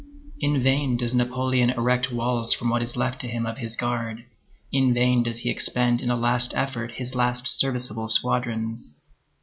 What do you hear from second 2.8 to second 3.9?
is left to him of his